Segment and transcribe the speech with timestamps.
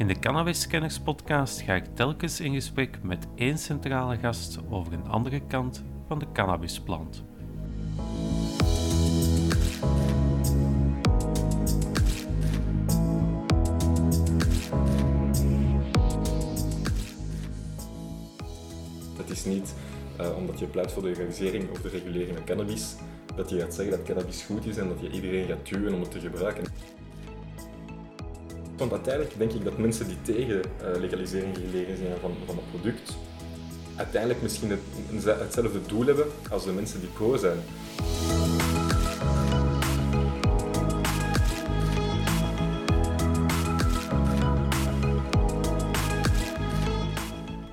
[0.00, 4.92] In de Cannabis Scanners podcast ga ik telkens in gesprek met één centrale gast over
[4.92, 7.24] een andere kant van de cannabisplant.
[19.16, 19.74] Het is niet
[20.20, 22.94] uh, omdat je pleit voor de legalisering of de regulering van cannabis,
[23.36, 26.00] dat je gaat zeggen dat cannabis goed is en dat je iedereen gaat duwen om
[26.00, 26.64] het te gebruiken.
[28.80, 32.70] Want uiteindelijk denk ik dat mensen die tegen uh, legalisering gelegen zijn van, van het
[32.70, 33.16] product,
[33.96, 37.58] uiteindelijk misschien het, hetzelfde doel hebben als de mensen die pro zijn.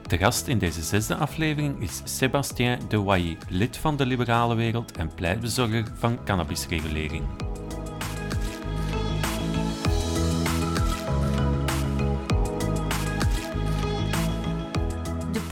[0.07, 4.97] De gast in deze zesde aflevering is Sébastien de Wailly, lid van de liberale wereld
[4.97, 7.23] en pleitbezorger van cannabisregulering.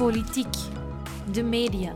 [0.06, 0.54] Politiek,
[1.32, 1.94] de media.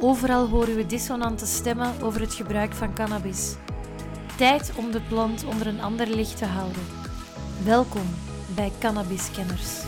[0.00, 3.54] Overal horen we dissonante stemmen over het gebruik van cannabis.
[4.36, 6.82] Tijd om de plant onder een ander licht te houden.
[7.64, 8.02] Welkom
[8.54, 9.82] bij Cannabiskenners.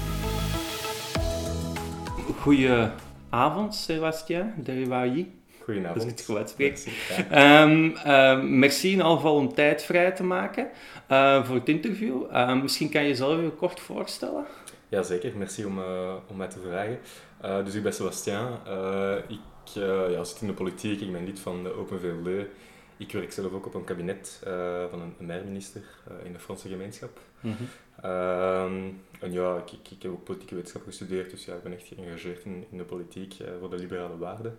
[2.40, 5.30] Goedenavond, Sebastien Derivailly.
[5.64, 6.00] Goedenavond.
[6.00, 6.88] Dat is het goed uitspreekt.
[7.32, 10.68] Um, uh, merci in ieder geval om tijd vrij te maken
[11.10, 12.22] uh, voor het interview.
[12.32, 14.44] Uh, misschien kan je jezelf even kort voorstellen?
[14.88, 16.98] Jazeker, merci om, uh, om mij te vragen.
[17.44, 18.48] Uh, dus ik ben Sebastien.
[19.28, 19.40] ik
[20.10, 22.46] ja, zit in de politiek, ik ben lid van de Open VLD.
[22.96, 24.40] Ik werk zelf ook op een kabinet
[24.90, 25.82] van een, een minister
[26.24, 27.18] in de Franse gemeenschap.
[27.40, 29.00] Mm -hmm.
[29.20, 31.86] en ja, ik, ik, ik, heb ook politieke wetenschap gestudeerd, dus ja, ik ben echt
[31.86, 34.58] geëngageerd in, in de politiek voor de liberale waarden.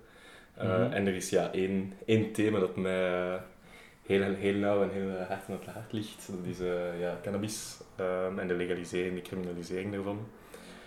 [0.61, 0.91] Mm -hmm.
[0.91, 3.41] En er is ja één, één thema dat mij
[4.09, 6.27] heel, heel nauw en heel hard aan het hart ligt.
[6.27, 10.19] Dat is uh, ja, cannabis um, en de legalisering, de criminalisering daarvan.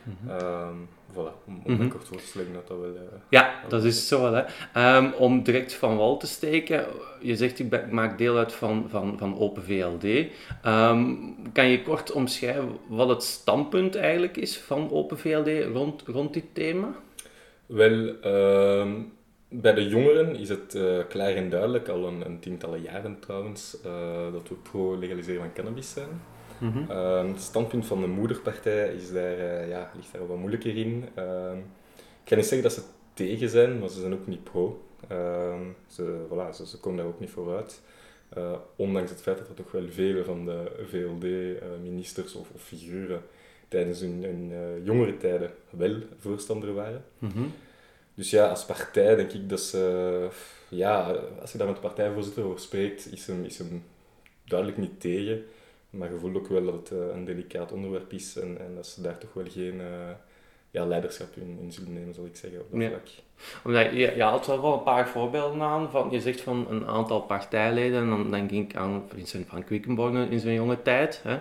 [0.04, 0.30] -hmm.
[0.30, 1.88] um, voilà, om, om -hmm.
[1.88, 2.94] kort voor te stellen dat dat wel...
[2.94, 4.44] Uh, ja, dat is zo wel.
[4.44, 4.96] Hè.
[4.96, 6.86] Um, om direct van wal te steken,
[7.20, 10.26] je zegt ik maak deel uit van, van, van Open VLD.
[11.52, 16.46] kan je kort omschrijven wat het standpunt eigenlijk is van Open VLD rond, rond dit
[16.52, 16.94] thema?
[17.66, 18.14] Wel,
[19.52, 23.76] bij de jongeren is het uh, klaar en duidelijk, al een, een tientallen jaren trouwens,
[23.86, 26.08] uh, dat we pro-legaliseren van cannabis zijn.
[26.58, 26.86] Mm -hmm.
[26.90, 31.02] uh, het standpunt van de moederpartij is daar, ja, ligt daar wat moeilijker in.
[32.22, 32.82] Ik ga niet zeggen dat ze
[33.14, 34.82] tegen zijn, maar ze zijn ook niet pro.
[35.86, 37.80] Ze, voilà, ze, ze, komen daar ook niet vooruit.
[38.76, 43.22] ondanks het feit dat er toch wel vele van de VLD-ministers of, of, figuren
[43.68, 44.52] tijdens hun, hun
[44.84, 47.04] jongere tijden wel voorstander waren.
[47.18, 47.52] Mm -hmm.
[48.14, 50.28] Dus ja, als partij denk ik dat ze...
[50.68, 53.84] Ja, als je daar met de partijvoorzitter over spreekt, is hem, is hem
[54.44, 55.44] duidelijk niet tegen.
[55.90, 58.86] Maar je voelt ook wel dat het eh, een delicaat onderwerp is en, en dat
[58.86, 60.10] ze daar toch wel geen uh,
[60.70, 62.88] ja, leiderschap in, in zullen nemen, zal ik zeggen, op dat nee.
[62.88, 63.08] vlak.
[63.64, 65.90] Omdat je, je haalt wel een paar voorbeelden aan.
[65.90, 70.28] Van, je zegt van een aantal partijleden, en dan denk ik aan Vincent van Quickenborne
[70.28, 71.20] in zijn jonge tijd.
[71.22, 71.38] Hè.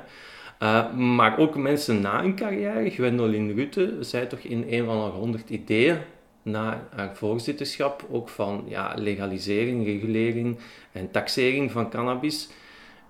[0.64, 5.12] Uh, maar ook mensen na hun carrière, Gwendolyn Rutte, zei toch in een van haar
[5.12, 5.98] honderd ideeën
[6.44, 10.58] na haar voorzitterschap ook van ja, legalisering, regulering
[10.92, 12.50] en taxering van cannabis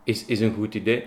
[0.03, 1.03] is, is een goed idee.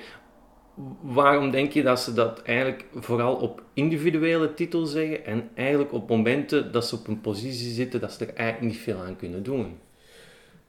[1.01, 6.09] Waarom denk je dat ze dat eigenlijk vooral op individuele titel zeggen en eigenlijk op
[6.09, 9.43] momenten dat ze op een positie zitten dat ze er eigenlijk niet veel aan kunnen
[9.43, 9.79] doen?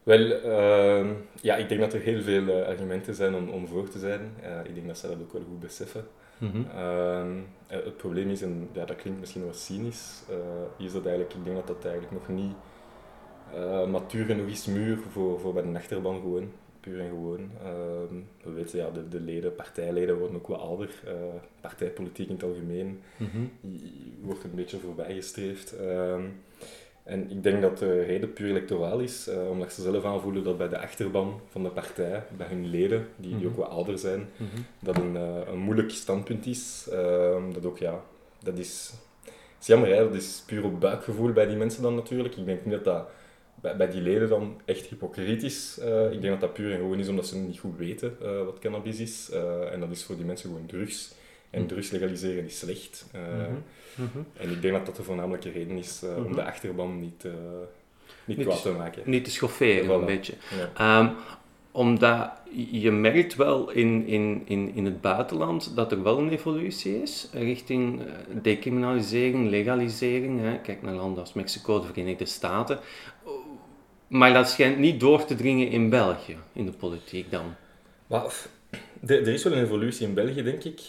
[0.03, 1.11] Wel, uh,
[1.41, 4.33] ja, ik denk dat er heel veel uh, argumenten zijn om, om voor te zijn.
[4.43, 6.07] Uh, ik denk dat ze dat ook wel goed beseffen.
[6.37, 7.43] Mm -hmm.
[7.67, 11.43] het probleem is, en ja, dat klinkt misschien wat cynisch, uh, is dat eigenlijk, ik
[11.43, 12.53] denk dat dat eigenlijk nog niet
[13.55, 16.51] uh, matuur genoeg is, muur voor, voor bij de achterban gewoon.
[16.79, 17.39] Puur en gewoon.
[17.39, 20.89] Uh, we weten, ja, de, de leden, partijleden worden ook wat ouder.
[21.61, 23.51] partijpolitiek in het algemeen mm -hmm.
[24.21, 25.75] wordt een beetje voorbijgestreefd.
[27.05, 30.43] Ehm, en ik denk dat de reden puur electoraal is, uh, omdat ze zelf aanvoelen
[30.43, 33.47] dat bij de achterban van de partij, bij hun leden, die, die mhm.
[33.47, 34.65] ook wat ouder zijn, mm -hmm.
[34.79, 36.87] dat een, uh, een moeilijk standpunt is.
[36.91, 38.01] Uh, dat ook, ja,
[38.43, 38.93] dat is,
[39.59, 40.03] is jammer, hè?
[40.03, 42.35] dat is puur op buikgevoel bij die mensen dan natuurlijk.
[42.35, 43.07] Ik denk niet dat dat
[43.55, 45.77] bij, bij die leden dan echt hypocriet is.
[46.11, 48.99] ik denk dat dat puur en gewoon is omdat ze niet goed weten wat cannabis
[48.99, 49.31] is.
[49.71, 51.15] en dat is voor die mensen gewoon drugs.
[51.49, 51.69] En mhm.
[51.69, 53.05] drugs legaliseren is slecht.
[53.11, 53.63] -hmm.
[53.95, 54.25] Mm -hmm.
[54.33, 56.17] En ik denk dat dat de voornamelijke reden is uh, -hmm.
[56.17, 56.35] om mhm.
[56.35, 57.31] de achterban niet, uh,
[58.25, 59.01] niet, niet kwaad te maken.
[59.05, 59.89] Niet te schofferen, voilà.
[59.89, 60.33] een beetje.
[60.75, 60.99] Ja.
[60.99, 61.15] Um,
[61.75, 62.31] omdat
[62.71, 67.29] je merkt wel in, in, in, in het buitenland dat er wel een evolutie is
[67.31, 68.07] richting eh,
[68.41, 70.39] decriminalisering, legalisering.
[70.41, 70.59] Hè.
[70.59, 72.79] Kijk naar landen als Mexico, de Verenigde Staten.
[74.07, 77.55] Maar dat schijnt niet door te dringen in België, in de politiek dan.
[78.07, 78.33] Maar,
[79.05, 80.81] er is wel een evolutie in België, denk ik.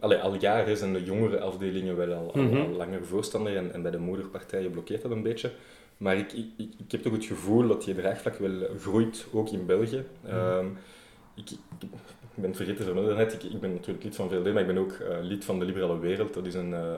[0.00, 2.72] Al jaren zijn de jongere afdelingen wel al, al, mhm.
[2.72, 5.50] langer voorstander en, en, bij de moederpartijen blokkeert dat een beetje.
[5.96, 9.66] Maar ik, ik, ik heb toch het gevoel dat die draagvlak wel groeit, ook in
[9.66, 10.04] België.
[10.28, 10.76] Um,
[11.34, 11.50] ik,
[11.80, 11.88] ik,
[12.34, 14.78] ben vergeten te vermelden net, ik, ik ben natuurlijk lid van VLD, maar ik ben
[14.78, 16.34] ook uh, lid van de Liberale Wereld.
[16.34, 16.92] Dat is een uh,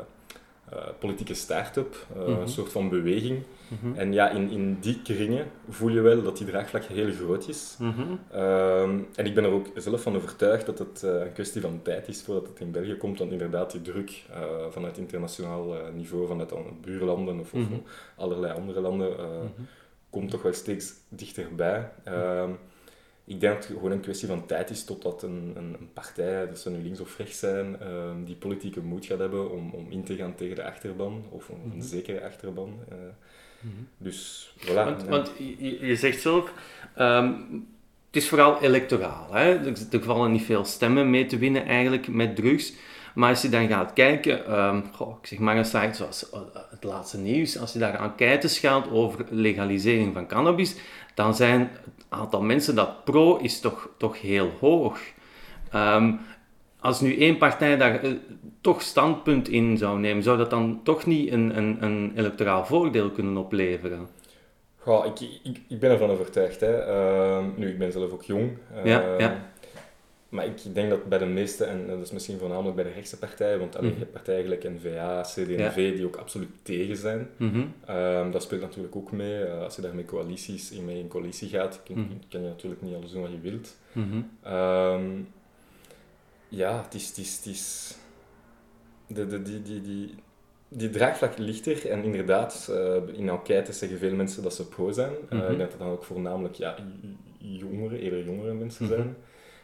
[0.98, 2.40] politieke start-up, mm -hmm.
[2.40, 3.42] een soort van beweging.
[3.68, 3.94] Mm -hmm.
[3.94, 7.76] En ja, in, in die kringen voel je wel dat die draagvlak heel groot is.
[7.78, 8.40] Mm -hmm.
[8.40, 12.08] um, en ik ben er ook zelf van overtuigd dat het een kwestie van tijd
[12.08, 13.18] is voordat het in België komt.
[13.18, 14.24] Want inderdaad, die druk
[14.70, 17.62] vanuit internationaal niveau, vanuit buurlanden of, of
[18.16, 19.16] allerlei andere landen,
[20.10, 21.90] komt toch wel steeds dichterbij.
[22.08, 22.58] Um,
[23.30, 26.46] ik denk dat het gewoon een kwestie van tijd is totdat een, een, een partij,
[26.46, 29.86] dat ze nu links of rechts zijn, uh, die politieke moed gaat hebben om, om
[29.90, 31.80] in te gaan tegen de achterban, of een, mm -hmm.
[31.80, 32.78] zekere achterban.
[32.92, 32.98] Uh,
[33.60, 33.88] mm -hmm.
[33.96, 34.74] Dus voilà.
[34.74, 36.52] Want, want je, je, zegt zelf,
[36.98, 37.68] um,
[38.06, 39.34] het is vooral electoraal.
[39.34, 39.54] Hè?
[39.54, 42.72] Er, er vallen niet veel stemmen mee te winnen eigenlijk met drugs.
[43.14, 46.40] Maar als je dan gaat kijken, um, goh, ik zeg maar een site zoals uh,
[46.70, 50.76] het laatste nieuws, als je daar enquêtes gaat over legalisering van cannabis,
[51.14, 54.98] dan zijn het aantal mensen dat pro is toch, toch heel hoog.
[55.74, 56.20] Um,
[56.80, 58.12] als nu één partij daar uh,
[58.60, 63.10] toch standpunt in zou nemen, zou dat dan toch niet een, een, een electoraal voordeel
[63.10, 64.08] kunnen opleveren?
[64.76, 66.60] Goh, ik, ik, ik ben ervan overtuigd.
[66.60, 66.86] Hè.
[66.88, 68.50] Uh, nu, ik ben zelf ook jong.
[68.76, 69.50] Uh, ja, ja.
[70.30, 73.18] Maar ik denk dat bij de meeste, en dat is misschien voornamelijk bij de rechtse
[73.18, 73.90] partijen, want mm -hmm.
[73.90, 77.28] je hebt partijen gelijk N-VA, CD&V, die ook absoluut tegen zijn.
[77.36, 77.96] Mm -hmm.
[77.96, 79.44] um, dat speelt natuurlijk ook mee.
[79.44, 82.20] Uh, als je daar met coalities in mee in coalitie gaat, kan, mm -hmm.
[82.28, 83.76] kan je natuurlijk niet alles doen wat je wilt.
[84.46, 85.28] Um,
[86.48, 87.08] ja, het is...
[87.08, 87.94] Het is, het is
[89.14, 90.14] de, de, die, die, die,
[90.68, 94.90] die draagvlak ligt er en inderdaad, uh, in enquêtes zeggen veel mensen dat ze pro
[94.90, 95.12] zijn.
[95.32, 96.76] Uh, ik denk dat dat dan ook voornamelijk ja,
[97.38, 99.16] jongeren, eerder jongere mensen zijn.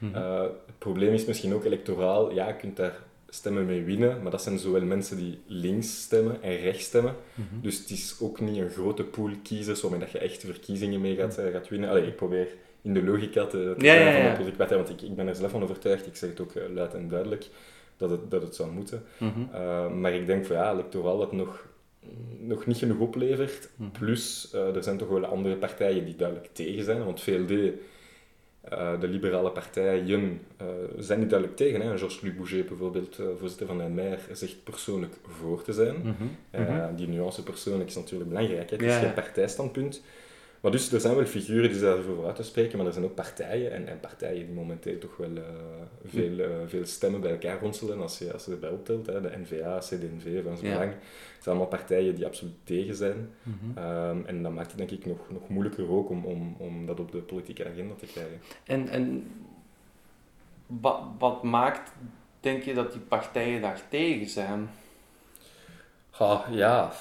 [0.07, 0.23] Mm -hmm.
[0.23, 2.33] uh, het probleem is misschien ook electoraal.
[2.33, 2.99] Ja, je kunt daar
[3.29, 7.15] stemmen mee winnen, maar dat zijn zowel mensen die links stemmen en rechts stemmen.
[7.35, 7.61] Mm -hmm.
[7.63, 11.17] Dus het is ook niet een grote pool kiezers waarmee dat je echt verkiezingen mee
[11.17, 11.89] gaat, uh, gaat winnen.
[11.89, 12.49] Allee, ik probeer
[12.83, 14.13] in de logica te, te ja, ja, ja.
[14.13, 16.41] van de politieke partij, want ik, ik ben er zelf van overtuigd, ik zeg het
[16.41, 17.49] ook uh, luid en duidelijk,
[17.97, 19.03] dat het, dat het zou moeten.
[19.19, 20.01] Mm -hmm.
[20.01, 21.67] maar ik denk van ja, electoraal dat nog
[22.39, 23.69] nog niet genoeg oplevert.
[23.93, 27.05] Plus, er zijn toch wel andere partijen die duidelijk tegen zijn.
[27.05, 27.51] Want VLD
[28.73, 30.67] uh, de liberale partijen uh,
[30.99, 31.81] zijn niet duidelijk tegen.
[31.81, 31.99] Hè.
[31.99, 35.97] Georges-Louis Bouget, bijvoorbeeld, uh, voorzitter van NMR, zegt persoonlijk voor te zijn.
[36.03, 36.17] Mm
[36.51, 36.97] -hmm.
[36.97, 38.71] Die nuance persoonlijk is natuurlijk belangrijk.
[38.71, 38.77] Hè.
[38.77, 40.03] Het is geen partijstandpunt.
[40.67, 43.15] Maar dus er zijn wel figuren die daarvoor uit te spreken, maar er zijn ook
[43.15, 45.43] partijen, en, en partijen die momenteel toch wel uh,
[46.05, 49.07] veel, uh, veel stemmen bij elkaar ronselen, als je, als je erbij optelt.
[49.07, 50.73] Hè, de NVA, CD&V, Frans ja.
[50.73, 50.91] Belang.
[50.91, 53.31] Het zijn allemaal partijen die absoluut tegen zijn.
[53.43, 53.85] Mm -hmm.
[53.85, 57.01] um, en dat maakt het denk ik nog, nog moeilijker ook om, om, om dat
[57.01, 58.41] op de politieke agenda te krijgen.
[58.65, 59.31] En, en
[60.67, 61.93] wat, wat maakt,
[62.41, 64.69] denk je, dat die partijen daar tegen zijn?
[66.19, 66.93] Ah, ja,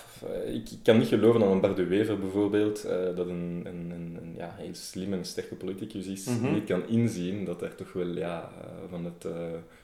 [0.45, 3.91] ik, ik, kan niet geloven aan een Bart de Wever bijvoorbeeld, uh, dat een, een,
[3.91, 6.53] een, een, ja, heel slimme en sterke politicus is, mm -hmm.
[6.53, 9.33] niet kan inzien dat er toch wel ja, uh, van het uh,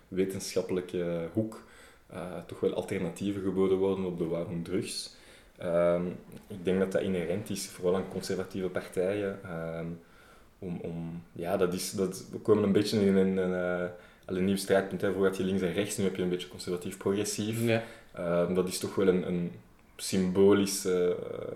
[0.07, 1.63] wetenschappelijke hoek
[2.45, 5.15] toch wel alternatieven geboden worden op de waarom drugs.
[5.63, 6.15] Um,
[6.47, 9.39] ik denk dat dat inherent is, vooral aan conservatieve partijen.
[9.79, 9.99] Um,
[10.59, 13.89] om, om, ja, dat is, dat, we komen een beetje in een, een,
[14.25, 15.01] een nieuw strijdpunt.
[15.01, 15.07] Hè.
[15.07, 17.61] Vroeger had je links en rechts, nu heb je een beetje conservatief-progressief.
[17.61, 17.83] Ja.
[18.19, 19.51] Uh, dat is toch wel een, een
[19.95, 20.93] symbolisch, uh,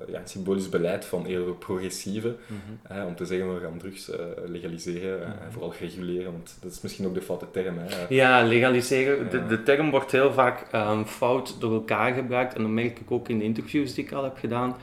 [0.08, 2.36] ja, een symbolisch beleid van eerder progressieve.
[2.48, 2.58] Mm
[2.88, 3.06] -hmm.
[3.06, 5.52] om te zeggen, we gaan drugs uh, legaliseren en mm -hmm.
[5.52, 7.78] vooral reguleren, want dat is misschien ook de foute term.
[7.78, 8.06] Hè.
[8.10, 9.30] Ja, legaliseren.
[9.30, 13.12] De, de term wordt heel vaak um, fout door elkaar gebruikt en dat merk ik
[13.12, 14.76] ook in de interviews die ik al heb gedaan.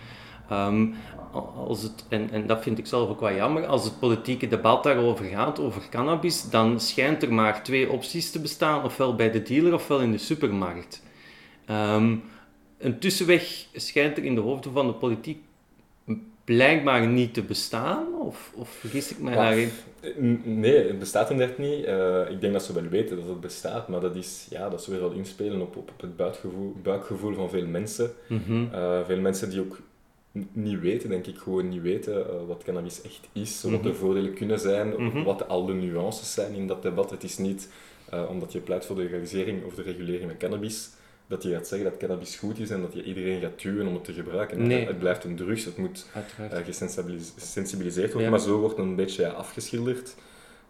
[0.52, 0.94] Um,
[1.56, 4.82] als het, en, en dat vind ik zelf ook wel jammer, als het politieke debat
[4.82, 9.42] daarover gaat, over cannabis, dan schijnt er maar twee opties te bestaan, ofwel bij de
[9.42, 11.02] dealer ofwel in de supermarkt.
[11.70, 12.22] Um,
[12.78, 15.38] een tussenweg schijnt er in de hoofden van de politiek
[16.44, 19.70] blijkbaar niet te bestaan, of, of vergis ik mij daarin?
[20.44, 21.84] Nee, het bestaat inderdaad niet.
[21.84, 24.80] Uh, ik denk dat ze wel weten dat het bestaat, maar dat is, ja, dat
[24.80, 28.10] is weer al inspelen op, op, op het buikgevoel, buikgevoel van veel mensen.
[28.28, 28.68] Mm -hmm.
[28.72, 29.78] uh, veel mensen die ook
[30.52, 33.82] niet weten, denk ik, gewoon niet weten uh, wat cannabis echt is, mm -hmm.
[33.82, 35.24] wat de voordelen kunnen zijn, mm -hmm.
[35.24, 37.10] wat al de nuances zijn in dat debat.
[37.10, 37.68] Het is niet
[38.28, 40.90] omdat je pleit voor de legalisering of de regulering van cannabis,
[41.26, 43.94] dat je gaat zeggen dat cannabis goed is en dat je iedereen gaat duwen om
[43.94, 44.66] het te gebruiken.
[44.66, 44.86] Nee.
[44.86, 46.06] Het blijft een drugs, het moet
[46.40, 48.30] uh, gesensibiliseerd worden, ja.
[48.30, 50.14] maar zo wordt het een beetje ja, afgeschilderd.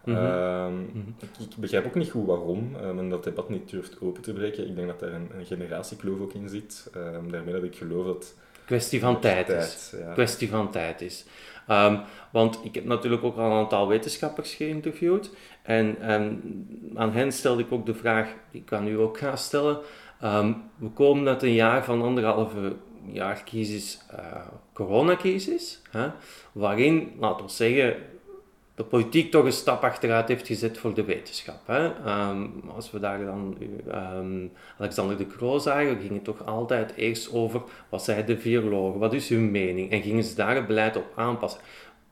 [0.03, 0.25] Mm -hmm.
[0.25, 1.15] uh, mm -hmm.
[1.19, 4.33] ik, ik, begrijp ook niet goed waarom uh, men dat debat niet durft open te
[4.33, 4.67] breken.
[4.67, 6.89] Ik denk dat daar een, een generatiekloof ook in zit.
[6.97, 9.93] Uh, daarmee dat ik geloof dat kwestie van tijd, is.
[9.99, 10.13] ja.
[10.13, 11.25] Kwestie van tijd is.
[11.67, 11.97] Ehm,
[12.31, 15.29] want ik heb natuurlijk ook al een aantal wetenschappers geïnterviewd.
[15.61, 16.41] En, en
[16.95, 19.77] aan hen stelde ik ook de vraag, die ik kan u ook gaan stellen.
[20.23, 22.75] Ehm, we komen uit een jaar van anderhalve
[23.05, 24.19] jaar crisis, uh,
[24.73, 26.07] coronacrisis, hè,
[26.51, 27.95] waarin, laten we zeggen,
[28.75, 31.59] de politiek toch een stap achteruit heeft gezet voor de wetenschap.
[31.65, 31.93] Hè.
[32.05, 37.33] Ehm, als we daar dan um, Alexander de Croo zagen, ging het toch altijd eerst
[37.33, 40.95] over wat zei de virologen, wat is hun mening en gingen ze daar het beleid
[40.95, 41.61] op aanpassen.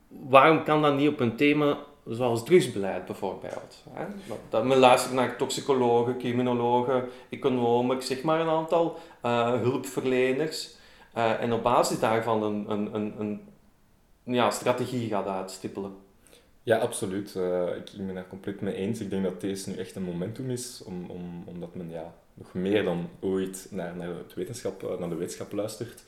[0.08, 1.78] Waarom kan dat niet op een thema
[2.08, 3.84] zoals drugsbeleid bijvoorbeeld?
[3.90, 4.06] Hè?
[4.50, 10.76] Dat men luistert naar toxicologen, criminologen, economen, zeg maar een aantal uh, hulpverleners.
[11.18, 13.42] Uh, en op basis daarvan een, een, een, een
[14.24, 15.96] ja, strategie gaat uitstippelen.
[16.64, 17.34] Ja, absoluut.
[17.38, 19.00] Uh, ik, ben daar compleet mee eens.
[19.00, 22.54] Ik denk dat deze nu echt een momentum is, om, om, omdat men ja, nog
[22.54, 26.04] meer dan ooit naar, naar, wetenschap, naar de wetenschap luistert.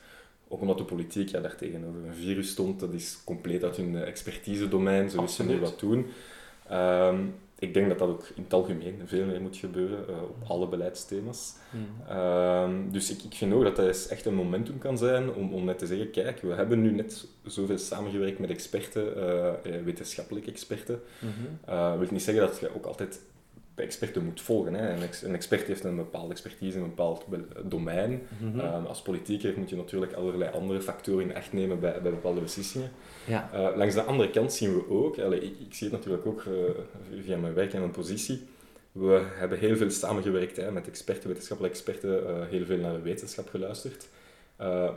[0.54, 3.96] Ook omdat de politiek ja, daar tegenover een virus stond, dat is compleet uit hun
[3.96, 6.06] expertise-domein, ze wisten nu wat doen.
[6.72, 10.36] Um, ik denk dat dat ook in het algemeen veel meer moet gebeuren uh, op
[10.46, 11.54] alle beleidsthema's.
[11.70, 12.16] Mm.
[12.16, 15.64] Um, dus ik, ik vind ook dat dat echt een momentum kan zijn om, om
[15.64, 21.00] net te zeggen, kijk, we hebben nu net zoveel samengewerkt met experten, uh, wetenschappelijke experten.
[21.18, 21.74] Mm -hmm.
[21.74, 23.20] uh, wil niet zeggen dat je ook altijd
[23.74, 24.74] experten moet volgen.
[24.74, 24.92] Hè.
[25.22, 27.24] Een, expert heeft een bepaalde expertise in een bepaald
[27.64, 28.22] domein.
[28.38, 28.86] Mm -hmm.
[28.86, 32.90] als politieker moet je natuurlijk allerlei andere factoren in acht nemen bij, bij bepaalde beslissingen.
[33.26, 33.50] Ja.
[33.54, 36.44] Uh, langs de andere kant zien we ook, allee, ik, ik, zie het natuurlijk ook
[36.44, 36.54] uh,
[37.22, 38.42] via mijn werk en mijn positie,
[38.92, 43.02] we hebben heel veel samengewerkt hè, met experten, wetenschappelijke experten, uh, heel veel naar de
[43.02, 44.08] wetenschap geluisterd.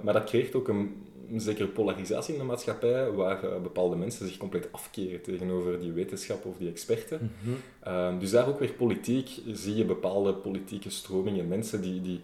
[0.03, 4.37] Maar dat creëert ook een, een, zekere polarisatie in de maatschappij, waar bepaalde mensen zich
[4.37, 7.19] compleet afkeren tegenover die wetenschap of die experten.
[7.21, 8.19] Mm -hmm.
[8.19, 12.21] dus daar ook weer politiek, zie je bepaalde politieke stromingen, mensen die, die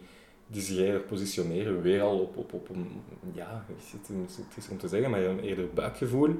[0.53, 3.01] die zich positioneren weer al op, op, op een,
[3.33, 6.35] ja, het is om te zeggen, maar een eerder buikgevoel.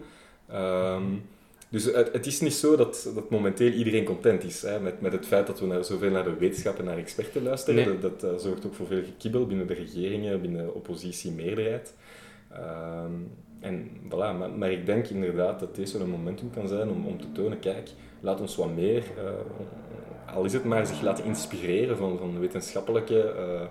[0.53, 1.25] Um,
[1.73, 5.11] dus het, het, is niet zo dat, dat momenteel iedereen content is hè, met, met
[5.11, 8.01] het feit dat we naar, zoveel naar de wetenschap en naar experten luisteren.
[8.01, 11.93] Dat, dat zorgt ook voor veel gekibbel binnen de regeringen, binnen de oppositie-meerderheid.
[12.51, 17.05] Um, en voilà, maar, maar, ik denk inderdaad dat deze een momentum kan zijn om,
[17.05, 17.89] om te tonen, kijk,
[18.19, 23.33] laat ons wat meer, uh, al is het maar zich laten inspireren van, van wetenschappelijke
[23.37, 23.61] uh,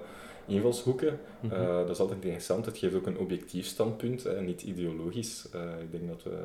[0.54, 1.18] invalshoeken.
[1.40, 1.62] Mm -hmm.
[1.62, 2.66] uh, dat is altijd interessant.
[2.66, 5.48] Het geeft ook een objectief standpunt, niet ideologisch.
[5.80, 6.38] Ik denk dat we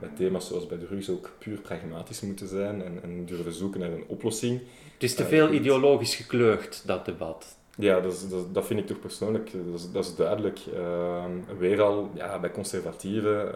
[0.00, 3.80] bij thema's zoals bij de drugs ook puur pragmatisch moeten zijn en, en durven zoeken
[3.80, 4.60] naar een oplossing.
[4.92, 7.56] Het is te veel ideologisch gekleurd, dat debat.
[7.76, 10.60] Ja, dat, is, dat, dat, vind ik toch persoonlijk, dat is, dat is duidelijk.
[10.74, 11.24] Uh,
[11.58, 13.54] weer al, ja, bij conservatieven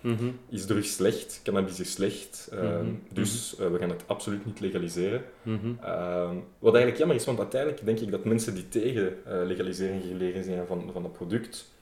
[0.00, 0.38] mm -hmm.
[0.48, 3.02] is drugs slecht, cannabis is slecht, mm -hmm.
[3.12, 5.24] dus uh, we gaan het absoluut niet legaliseren.
[5.42, 5.78] Mm -hmm.
[5.82, 10.44] uh, wat eigenlijk jammer is, want uiteindelijk denk ik dat mensen die tegen legalisering gelegen
[10.44, 11.74] zijn van, van het product,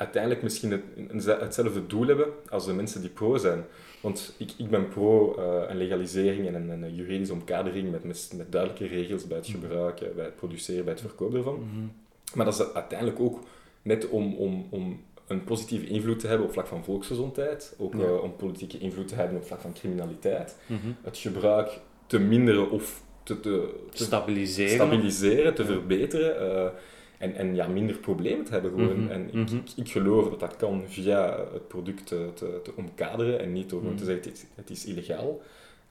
[0.00, 3.64] uiteindelijk misschien het, hetzelfde doel hebben als de mensen die pro zijn.
[4.00, 5.36] Want ik, ik ben pro
[5.68, 10.14] een legalisering en een, een, juridische omkadering met, met, met, duidelijke regels bij het gebruik,
[10.16, 11.92] bij het produceren, bij het verkopen ervan.
[12.34, 13.40] Maar dat is uiteindelijk ook
[13.82, 18.00] net om, om, om een positieve invloed te hebben op vlak van volksgezondheid, ook ja.
[18.00, 20.96] uh, om politieke invloed te hebben op vlak van criminaliteit, mm -hmm.
[21.02, 25.68] het gebruik te minderen of te, te, te stabiliseren, stabiliseren te ja.
[25.68, 26.70] verbeteren uh,
[27.20, 28.96] en, en ja, minder problemen te hebben gewoon.
[28.96, 29.10] Mm -hmm.
[29.10, 29.58] En ik, mm -hmm.
[29.58, 33.70] ik, ik, geloof dat dat kan via het product te, te, te omkaderen en niet
[33.70, 35.40] door gewoon te zeggen het is, het is illegaal.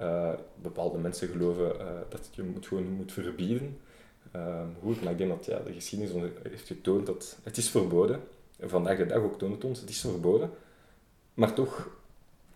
[0.02, 1.72] Uh, bepaalde mensen geloven
[2.10, 3.78] dat je het gewoon moet verbieden.
[4.82, 8.22] goed, maar ik denk dat ja, de geschiedenis heeft getoond dat het is verboden
[8.62, 10.52] vandaag de dag ook toont het ons, het is verboden,
[11.34, 11.90] maar toch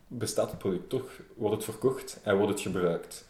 [0.07, 3.25] bestaat het product, toch wordt het verkocht en wordt het gebruikt.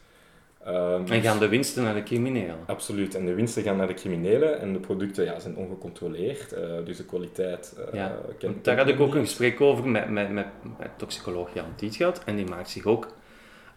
[0.67, 2.57] Um, en gaan de winsten naar de criminelen?
[2.65, 6.59] Absoluut, en de winsten gaan naar de criminelen en de producten ja, zijn ongecontroleerd, uh,
[6.85, 7.75] dus de kwaliteit...
[7.79, 8.15] Uh, ja,
[8.61, 10.45] daar had ik ook een gesprek over met, met, met,
[10.79, 13.07] met toxicoloog Jan Tietgat en die maakt zich ook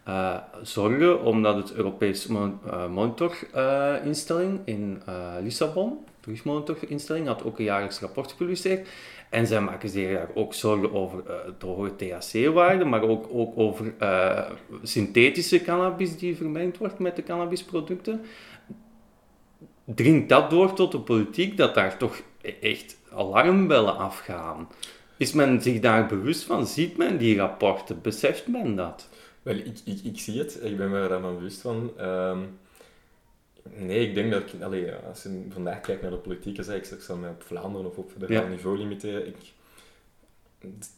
[0.07, 5.01] uh, zorgen omdat het Europees mon monitorinstelling in
[5.41, 8.87] Lissabon drugsmonitorinstelling had ook een jaarlijks rapport gepubliceerd.
[9.29, 13.57] En zij maken zich daar ook zorgen over uh, de hoge THC-waarde, maar ook, ook
[13.57, 14.51] over uh,
[14.83, 18.21] synthetische cannabis die vermengd wordt met de cannabisproducten.
[19.83, 22.21] Dringt dat door tot de politiek dat daar toch
[22.61, 24.67] echt alarmbellen afgaan?
[25.17, 26.67] Is men zich daar bewust van?
[26.67, 28.01] Ziet men die rapporten?
[28.01, 29.09] Beseft men dat?
[29.41, 30.59] Wel, ik, ik, ik zie het.
[30.63, 31.91] Ik ben me daar bewust van.
[31.99, 32.59] Um
[33.75, 37.01] Nee, ik denk dat ik, allee, als je vandaag kijkt naar de politieke zaak, ik
[37.01, 38.49] zal mij op Vlaanderen of op federaal ja.
[38.49, 39.27] niveau limiteren.
[39.27, 39.35] Ik,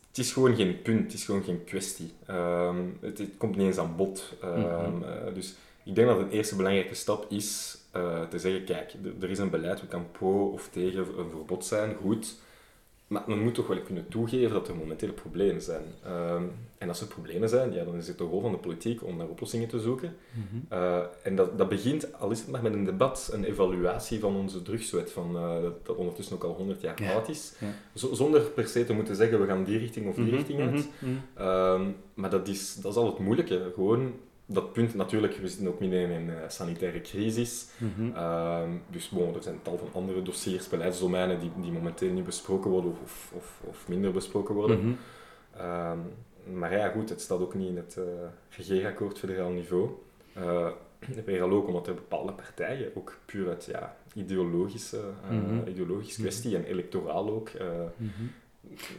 [0.09, 2.13] het is gewoon geen punt, het is gewoon geen kwestie.
[2.29, 4.38] Um, het, het, komt niet eens aan bod.
[4.43, 5.03] Um, mm -hmm.
[5.03, 9.29] uh, dus ik denk dat een eerste belangrijke stap is uh, te zeggen, kijk, er
[9.29, 12.35] is een beleid, we kan pro of tegen een verbod zijn, goed.
[13.09, 15.83] Maar men moet toch wel kunnen toegeven dat er momenteel problemen zijn.
[16.03, 16.43] Ehm,
[16.77, 19.17] en als er problemen zijn, ja, dan is het de rol van de politiek om
[19.17, 20.15] naar oplossingen te zoeken.
[20.31, 20.73] Mhm.
[20.81, 24.35] Uh, en dat, dat begint, al is het maar met een debat, een evaluatie van
[24.35, 27.13] onze drugswet, van, uh, dat ondertussen ook al 100 jaar Ja.
[27.13, 27.53] oud is.
[27.59, 27.67] Ja.
[28.13, 30.87] zonder per se te moeten zeggen, we gaan die richting of die Mhm, richting uit.
[30.99, 31.11] mhm.
[31.33, 33.71] Ehm, maar dat is, dat is al het moeilijke.
[33.73, 34.13] Gewoon
[34.51, 37.68] dat punt, natuurlijk, we zitten ook midden in een eh, sanitaire crisis.
[37.77, 38.15] Mhm.
[38.15, 42.72] Ehm, dus bon, er zijn tal van andere dossiers, beleidsdomeinen die, die momenteel niet besproken
[42.72, 44.79] worden of, of, of minder besproken worden.
[44.79, 44.94] Mhm.
[45.58, 46.00] Ehm,
[46.53, 48.03] maar ja, goed, het staat ook niet in het eh
[48.58, 49.89] regeerakkoord federaal niveau.
[50.34, 50.68] Eh
[51.25, 55.68] Weer ook omdat er bepaalde partijen, ook puur uit ja, ideologische, Mhm.
[55.68, 56.22] ideologisch Mhm.
[56.22, 57.50] kwestie en electoraal ook.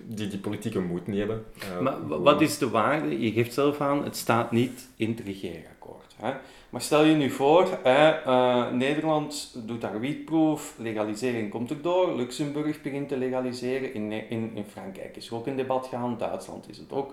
[0.06, 1.44] Die die politieke moed niet hebben.
[1.60, 3.20] Eh, Maar wat is de waarde?
[3.20, 6.14] Je geeft zelf aan, het staat niet in het regeerakkoord.
[6.16, 6.32] Hè?
[6.70, 13.08] Maar stel je nu voor, eh, Nederland doet daar wietproef, legalisering komt erdoor, Luxemburg begint
[13.08, 16.92] te legaliseren, in, in, in Frankrijk is er ook een debat gaan, Duitsland is het
[16.92, 17.12] ook,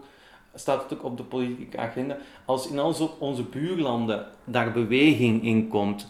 [0.53, 2.17] staat het ook op de politieke agenda.
[2.45, 6.07] Als in ook onze buurlanden daar beweging in komt,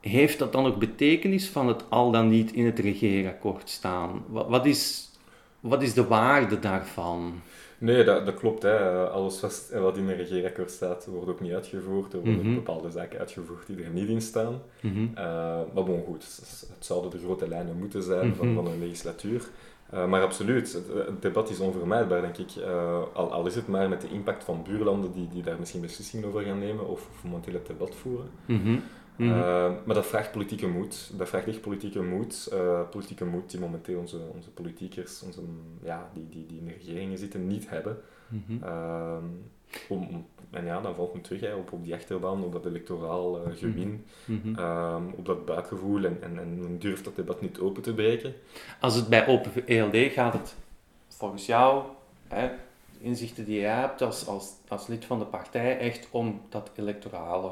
[0.00, 4.24] heeft dat dan ook betekenis van het al dan niet in het regeerakkoord staan?
[4.28, 5.10] Wat, wat, is,
[5.62, 7.40] wat is de waarde daarvan?
[7.78, 8.62] Nee, dat, dat klopt.
[8.62, 9.08] Hè.
[9.08, 12.12] Alles wat, wat in een regeerakkoord staat, wordt ook niet uitgevoerd.
[12.12, 12.54] Er worden Mhm.
[12.54, 14.60] bepaalde zaken uitgevoerd die er niet in staan.
[14.80, 15.04] Mhm.
[15.14, 15.24] Eh,
[15.74, 18.54] maar bon, goed, het, zouden de grote lijnen moeten zijn van, Mhm.
[18.56, 19.42] van een legislatuur.
[19.90, 22.50] Eh, maar absoluut, het, het debat is onvermijdbaar, denk ik.
[22.56, 25.80] Eh, al, al is het maar met de impact van buurlanden die, die daar misschien
[25.80, 28.28] beslissingen over gaan nemen of, of momenteel het debat voeren.
[29.16, 29.30] Mhm.
[29.30, 31.10] Eh, maar dat vraagt politieke moed.
[31.18, 32.48] Dat vraagt echt politieke moed.
[32.52, 35.40] Eh, politieke moed die momenteel onze, onze politiekers, onze,
[35.82, 38.00] ja, die, die, die in de regeringen zitten, niet hebben.
[38.28, 38.62] Mhm.
[38.62, 39.24] Ehm,
[39.88, 42.66] om, om- en ja, dan valt men terug hè, op, op die achterbaan, op dat
[42.66, 44.58] electoraal eh, gewin, Mhm.
[44.58, 48.34] ehm, op dat buikgevoel en, en, en men durft dat debat niet open te breken.
[48.80, 50.54] Als het bij Open ELD gaat het
[51.08, 51.84] volgens jou,
[52.28, 52.50] hè,
[52.98, 57.50] inzichten die jij hebt als, als, als lid van de partij, echt om dat electorale.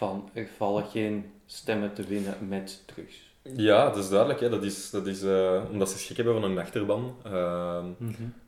[0.00, 3.32] Van er vallen geen stemmen te winnen met drugs.
[3.42, 4.40] Ja, dat is duidelijk.
[4.40, 4.48] Hè.
[4.48, 7.16] Dat is, dat is, eh, omdat ze schrik hebben van een achterban.
[7.24, 7.84] Ehm,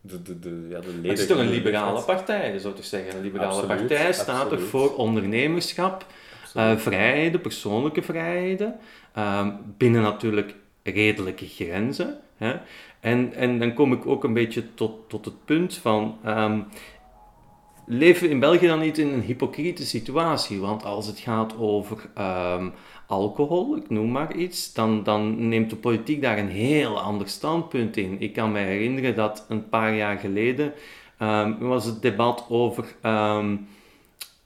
[0.01, 3.17] de, de, de, ja, de leden Het is toch een liberale partij, zo te zeggen.
[3.17, 4.61] Een liberale Absoluut, partij staat absoluut.
[4.61, 6.07] er voor ondernemerschap,
[6.55, 8.79] eh, vrijheden, persoonlijke vrijheden,
[9.13, 12.21] ehm, binnen natuurlijk redelijke grenzen.
[12.37, 12.55] Hè.
[13.01, 16.61] En, en dan kom ik ook een beetje tot, tot het punt van, ehm,
[17.87, 20.61] leven in België dan niet in een hypocriete situatie?
[20.61, 22.69] Want als het gaat over ehm,
[23.07, 27.97] alcohol, ik noem maar iets, dan, dan neemt de politiek daar een heel ander standpunt
[27.97, 28.21] in.
[28.21, 30.73] Ik kan me herinneren dat een paar jaar geleden
[31.19, 33.57] ehm, was het debat over ehm,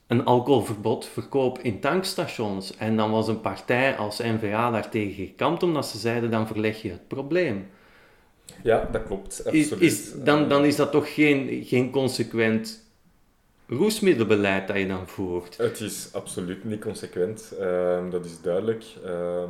[0.07, 2.77] een alcoholverbod, verkoop in tankstations.
[2.77, 6.89] En dan was een partij als N-VA daartegen gekampt, omdat ze zeiden, dan verleg je
[6.89, 7.67] het probleem.
[8.63, 9.41] Ja, dat klopt.
[9.45, 9.81] Absoluut.
[9.81, 12.86] is, dan, dan is dat toch geen, geen consequent
[13.67, 15.57] roesmiddelbeleid dat je dan voert.
[15.57, 18.83] Het is absoluut niet consequent, ehm, dat is duidelijk.
[19.05, 19.49] Ehm,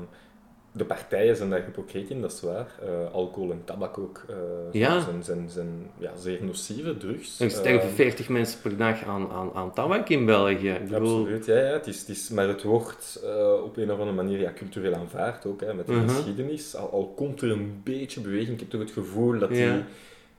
[0.71, 2.67] de partijen zijn daar hypocriet in, dat is waar.
[2.82, 4.36] Eh, alcohol en tabak ook eh,
[4.71, 4.99] Ja.
[5.01, 7.39] zijn, zijn, zijn ja, zeer nocieve drugs.
[7.39, 10.77] Er sterven Ehm, 40 mensen per dag aan, aan, aan tabak in België.
[10.89, 13.99] Bedoel, Absoluut, ja, ja het is, het is, maar het wordt eh, op een of
[13.99, 16.08] andere manier ja, cultureel aanvaard ook, hè, met de Mhm.
[16.10, 16.75] geschiedenis.
[16.75, 19.84] Al, al komt er een beetje beweging, ik heb toch het gevoel dat die.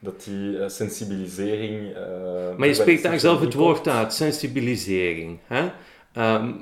[0.01, 1.95] Dat die eh, sensibilisering...
[1.95, 5.39] eh, Maar je spreekt daar zelf het woord uit, sensibilisering.
[5.47, 5.71] Hè?
[6.13, 6.53] Ehm,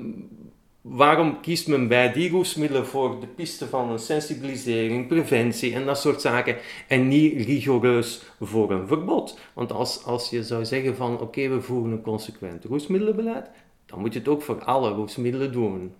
[0.81, 5.99] waarom kiest men bij die roesmiddelen voor de piste van een sensibilisering, preventie en dat
[5.99, 6.55] soort zaken
[6.87, 9.39] en niet rigoureus voor een verbod?
[9.53, 13.49] Want als, als je zou zeggen van oké, we voeren een consequent roesmiddelenbeleid,
[13.85, 15.93] dan moet je het ook voor alle roesmiddelen doen.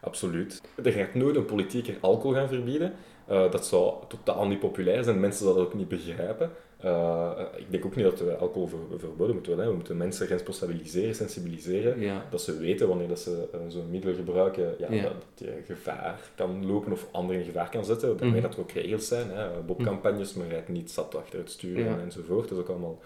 [0.00, 0.60] Absoluut.
[0.84, 2.92] Er gaat nooit een politieker alcohol gaan verbieden.
[3.30, 5.20] Eh, dat zou totaal niet populair zijn.
[5.20, 6.50] Mensen zouden dat ook niet begrijpen.
[6.80, 9.64] Eh, ik denk ook niet dat we alcohol ver- verboden moeten worden.
[9.64, 9.70] hè.
[9.70, 12.00] We moeten mensen responsabiliseren, sensibiliseren.
[12.00, 12.24] Ja.
[12.30, 15.02] Dat ze weten wanneer dat ze eh, zo'n middel gebruiken, ja, Ja.
[15.02, 18.08] dat je gevaar kan lopen of anderen in gevaar kan zetten.
[18.16, 18.42] Daarmee Mhm.
[18.48, 19.30] dat er ook regels zijn.
[19.30, 19.60] Hè.
[19.66, 21.86] Bobcampagnes, men rijdt niet zat achter het stuur Ja.
[21.86, 22.48] en enzovoort.
[22.48, 22.98] Dat is ook allemaal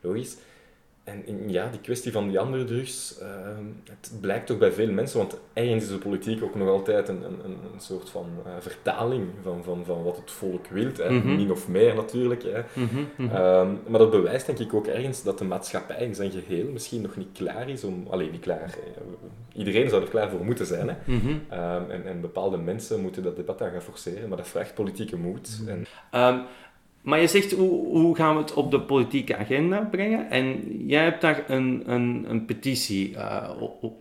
[0.00, 0.36] logisch.
[1.26, 5.18] En ja, die kwestie van die andere drugs, ehm, het blijkt toch bij veel mensen,
[5.18, 9.26] want ergens is de politiek ook nog altijd een, een, een soort van eh, vertaling
[9.42, 11.10] van, van, van wat het volk wil, hè.
[11.10, 11.36] Mhm.
[11.36, 12.42] min of meer natuurlijk.
[12.42, 12.60] Hè.
[12.82, 13.34] Mhm, mhm.
[13.36, 17.02] Ehm, maar dat bewijst denk ik ook ergens dat de maatschappij in zijn geheel misschien
[17.02, 18.06] nog niet klaar is om...
[18.10, 18.74] Alleen niet klaar.
[18.84, 19.02] eh,
[19.54, 20.88] Iedereen zou er klaar voor moeten zijn.
[20.88, 20.94] Hè.
[21.04, 21.28] Mhm.
[21.48, 25.16] Ehm, en, en bepaalde mensen moeten dat debat dan gaan forceren, maar dat vraagt politieke
[25.16, 25.60] moed.
[25.66, 25.86] En,
[27.00, 30.30] maar je zegt, hoe, gaan we het op de politieke agenda brengen?
[30.30, 33.50] En jij hebt daar een, een, een petitie eh,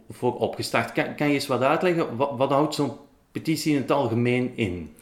[0.10, 0.92] voor opgestart.
[0.92, 2.16] Kan, kan je eens wat uitleggen?
[2.16, 2.92] Wat, wat houdt zo'n
[3.32, 4.96] petitie in het algemeen in?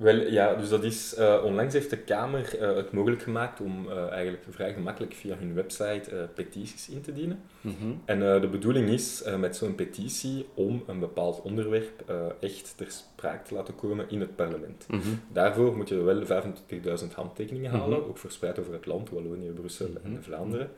[0.00, 1.18] Wel, ja, dus dat is...
[1.18, 5.36] Uh, onlangs heeft de Kamer uh, het mogelijk gemaakt om uh, eigenlijk vrij gemakkelijk via
[5.36, 7.40] hun website petities in te dienen.
[7.60, 8.02] Mm -hmm.
[8.04, 13.54] En de bedoeling is met zo'n petitie om een bepaald onderwerp echt ter sprake te
[13.54, 14.86] laten komen in het parlement.
[14.88, 15.20] Mm -hmm.
[15.32, 18.08] Daarvoor moet je wel 25.000 handtekeningen halen, mm -hmm.
[18.08, 20.70] ook verspreid over het land, Wallonië, Brussel en Vlaanderen.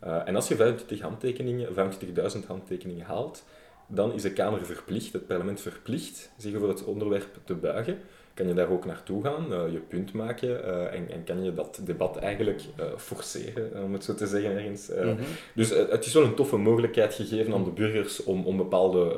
[0.00, 3.44] en als je 25.000 handtekeningen, 25 handtekeningen haalt,
[3.86, 7.98] dan is de Kamer verplicht, het parlement verplicht, zich voor het onderwerp te buigen
[8.34, 11.54] kan je daar ook naartoe gaan, uh, je punt maken uh, en, en, kan je
[11.54, 14.88] dat debat eigenlijk uh, forceren, om het zo te zeggen ergens.
[14.88, 15.16] Mm -hmm.
[15.54, 19.16] Dus het is wel een toffe mogelijkheid gegeven aan de burgers om, om bepaalde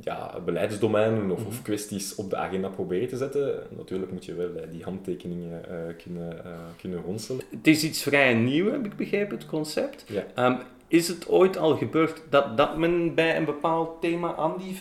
[0.00, 1.46] ja, beleidsdomeinen of, mm -hmm.
[1.46, 3.62] of, kwesties op de agenda proberen te zetten.
[3.76, 5.62] Natuurlijk moet je wel die handtekeningen
[6.02, 6.36] kunnen,
[6.80, 7.44] kunnen ronselen.
[7.50, 10.04] Het is iets vrij nieuw, heb ik begrepen, het concept.
[10.08, 10.46] Ja.
[10.46, 14.78] Um, is het ooit al gebeurd dat, dat men bij een bepaald thema aan die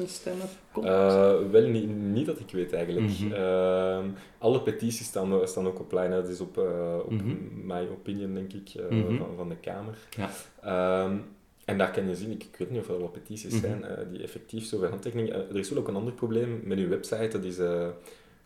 [0.00, 0.86] 45.000 stemmen komt?
[0.86, 3.06] Uh, wel, niet, niet dat ik weet eigenlijk.
[3.06, 3.32] Mm -hmm.
[3.32, 6.10] uh, alle petities staan, staan ook op lijn.
[6.10, 7.50] Dat is op, uh, op mm -hmm.
[7.64, 9.18] My Opinion, denk ik, mm -hmm.
[9.18, 9.98] van, van de Kamer.
[10.10, 11.04] Ja.
[11.04, 11.24] Um,
[11.64, 14.22] en daar kan je zien, ik, ik weet niet of er wel petities zijn die
[14.22, 15.34] effectief zoveel handtekeningen...
[15.34, 17.58] er is wel ook een ander probleem met uw website, dat is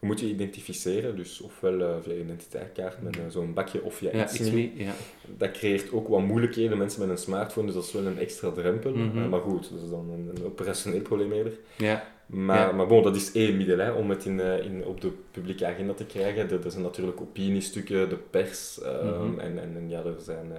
[0.00, 4.10] je moet je identificeren, dus ofwel uh, via identiteitskaart met uh, zo'n bakje of via
[4.12, 4.70] ja, me.
[4.74, 4.92] Ja.
[5.36, 8.50] Dat creëert ook wat moeilijkheden, mensen met een smartphone, dus dat is wel een extra
[8.50, 8.94] drempel.
[8.94, 9.22] Mm -hmm.
[9.22, 11.58] uh, maar goed, dat is dan een, een operationeel probleem eerder.
[11.76, 12.14] Ja.
[12.26, 12.72] Maar, ja.
[12.72, 15.92] maar bon, dat is één middel hè, om het in, in, op de publieke agenda
[15.92, 16.50] te krijgen.
[16.50, 19.38] Er, er zijn natuurlijk opiniestukken, de pers mm -hmm.
[19.38, 20.54] en, en, en, ja, er zijn mm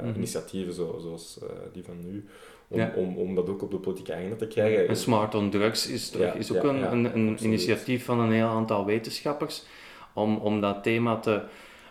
[0.00, 0.14] -hmm.
[0.14, 1.38] initiatieven zo, zoals
[1.72, 2.24] die van nu
[2.70, 4.88] om, om, om dat ook op de politieke agenda te krijgen.
[4.88, 8.48] En Smart on Drugs is, toch, is ook een, een, een initiatief van een heel
[8.48, 9.64] aantal wetenschappers
[10.12, 11.42] om, om dat thema te,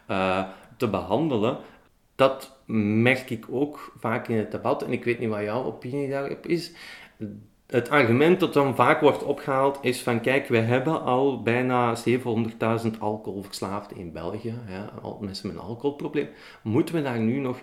[0.10, 0.44] uh,
[0.78, 1.58] te behandelen.
[2.16, 2.60] Dat
[3.02, 6.46] merk ik ook vaak in het debat, en ik weet niet wat jouw opinie daarop
[6.46, 6.72] is.
[7.68, 11.96] Het argument dat dan vaak wordt opgehaald is van kijk, we hebben al bijna
[12.84, 14.54] 700.000 alcoholverslaafden in België,
[15.20, 16.30] mensen met een alcoholprobleem.
[16.62, 17.60] Moeten we daar nu nog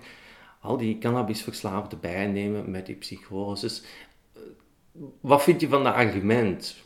[0.67, 3.83] al die cannabisverslaafden bijnemen met die psychoses.
[5.21, 6.77] Wat vind je van dat argument?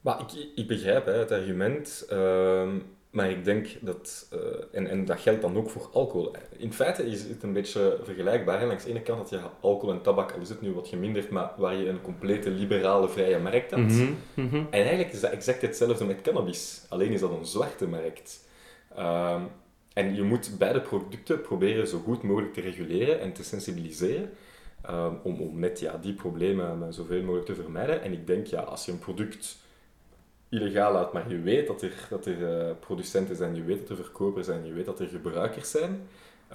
[0.00, 2.68] Maar ik, ik begrijp hè, het argument, uh,
[3.10, 4.40] maar ik denk dat, uh,
[4.72, 6.32] en, en dat geldt dan ook voor alcohol.
[6.56, 8.66] In feite is het een beetje vergelijkbaar.
[8.66, 11.30] Langs de ene kant dat je alcohol en tabak, al is het nu wat geminderd,
[11.30, 13.92] maar waar je een complete liberale vrije markt hebt.
[13.92, 14.66] Mm -hmm.
[14.70, 18.46] En eigenlijk is dat exact hetzelfde met cannabis, alleen is dat een zwarte markt.
[18.98, 19.42] Uh,
[19.92, 24.30] en je moet beide producten proberen zo goed mogelijk te reguleren en te sensibiliseren.
[24.90, 28.02] Um, om, om net ja, die problemen zoveel mogelijk te vermijden.
[28.02, 29.56] En ik denk, ja, als je een product
[30.48, 33.98] illegaal laat, maar je weet dat er, dat er uh, producenten zijn, je weet dat
[33.98, 36.00] er verkopers zijn, je weet dat er gebruikers zijn.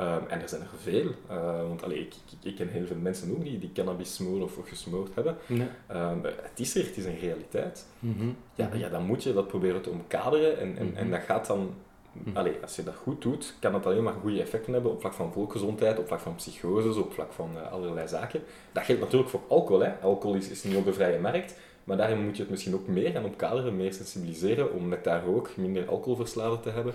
[0.01, 1.11] Um, en er zijn er veel.
[1.31, 4.43] Uh, want allee, ik, ik, ik, ken heel veel mensen ook die, die cannabis smoren
[4.43, 5.37] of gesmoord hebben.
[5.47, 5.67] Nee.
[5.91, 7.85] Um, het is er, het is een realiteit.
[7.99, 8.35] Mm -hmm.
[8.55, 10.59] ja, ja, dan moet je dat proberen te omkaderen.
[10.59, 10.97] En, en, mm -hmm.
[10.97, 11.73] en dat gaat dan
[12.23, 12.37] Hm.
[12.37, 15.13] Allee, als je dat goed doet, kan dat alleen maar goede effecten hebben op vlak
[15.13, 18.41] van volksgezondheid, op vlak van psychoses, op vlak van uh, allerlei zaken.
[18.71, 19.83] Dat geldt natuurlijk voor alcohol.
[19.83, 19.91] Hè.
[20.01, 22.87] Alcohol is, is niet op de vrije markt, maar daarin moet je het misschien ook
[22.87, 26.93] meer gaan opkaderen, meer sensibiliseren, om met daar ook minder alcoholverslaafden te hebben,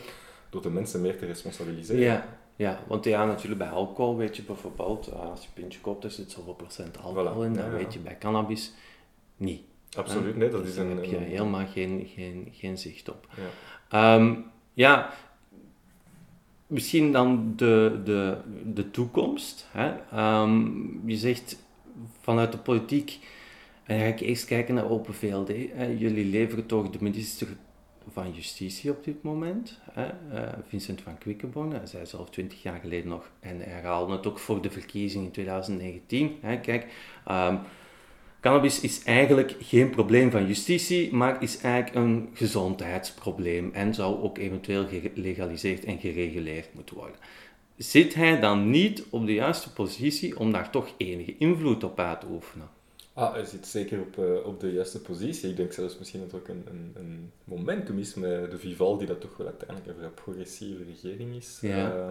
[0.51, 2.03] door de mensen meer te responsabiliseren.
[2.03, 2.27] Ja,
[2.57, 6.05] ja, want ja, natuurlijk bij alcohol weet je bijvoorbeeld, eh, als je een pintje koopt,
[6.05, 8.73] er zit zoveel procent alcohol in, dan weet je bij cannabis
[9.37, 9.63] niet.
[9.97, 10.97] Absoluut, nee, dat dus is daar een...
[10.97, 13.27] heb je helemaal geen, geen, geen zicht op.
[13.91, 14.15] Ja.
[14.15, 14.45] Um,
[14.79, 15.11] ja,
[16.67, 19.69] misschien dan de, de, de toekomst.
[19.71, 19.93] Hè?
[20.43, 21.63] Um, je zegt
[22.21, 23.19] vanuit de politiek,
[23.85, 25.49] en ga ik eerst kijken naar Open VLD.
[25.49, 25.87] Hè?
[25.87, 27.49] Jullie leveren toch de minister
[28.13, 30.07] van Justitie op dit moment, hè?
[30.07, 31.77] Uh, Vincent van Quickenborne.
[31.77, 35.31] Hij zei zelf twintig jaar geleden nog, en herhaalde het ook voor de verkiezing in
[35.31, 36.39] 2019.
[36.41, 36.61] Hè?
[36.61, 36.87] Kijk,
[37.31, 37.59] um,
[38.41, 44.39] Cannabis is eigenlijk geen probleem van justitie, maar is eigenlijk een gezondheidsprobleem en zou ook
[44.39, 47.17] eventueel gelegaliseerd en gereguleerd moeten worden.
[47.77, 52.21] Zit hij dan niet op de juiste positie om daar toch enige invloed op uit
[52.21, 52.69] te oefenen?
[53.13, 55.51] Ah, hij zit zeker op, uh, op de juiste positie.
[55.51, 59.07] Ik denk zelfs misschien dat het ook een, een, een momentum is met de Vivaldi,
[59.07, 61.59] dat toch wel uiteindelijk een vrij progressieve regering is.
[61.61, 61.97] Ja.
[61.97, 62.11] Uh,